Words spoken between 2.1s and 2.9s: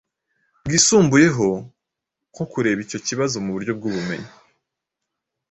nko kureba